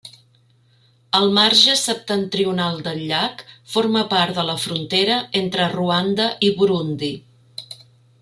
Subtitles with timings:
[1.17, 3.43] El marge septentrional del llac
[3.75, 7.13] forma part de la frontera entre Ruanda i Burundi.